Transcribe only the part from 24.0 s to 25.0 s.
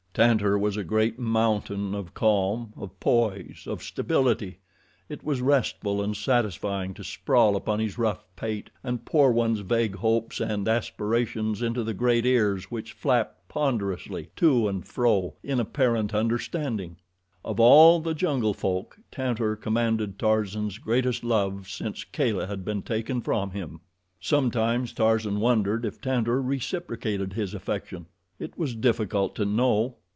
Sometimes